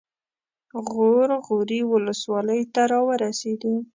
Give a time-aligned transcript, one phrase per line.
[0.87, 3.73] غور غوري ولسوالۍ ته راورسېدو.